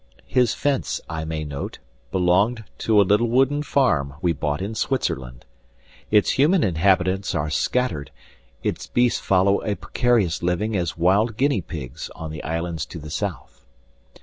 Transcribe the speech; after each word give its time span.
His 0.25 0.55
fence, 0.55 0.99
I 1.07 1.25
may 1.25 1.43
note, 1.43 1.77
belonged 2.11 2.63
to 2.79 2.99
a 2.99 3.03
little 3.03 3.29
wooden 3.29 3.61
farm 3.61 4.15
we 4.19 4.33
bought 4.33 4.59
in 4.59 4.73
Switzerland. 4.73 5.45
Its 6.09 6.31
human 6.31 6.63
inhabitants 6.63 7.35
are 7.35 7.51
scattered; 7.51 8.09
its 8.63 8.87
beasts 8.87 9.19
follow 9.19 9.61
a 9.63 9.75
precarious 9.75 10.41
living 10.41 10.75
as 10.75 10.97
wild 10.97 11.37
guinea 11.37 11.61
pigs 11.61 12.09
on 12.15 12.31
the 12.31 12.43
islands 12.43 12.83
to 12.87 12.97
the 12.97 13.11
south. 13.11 13.63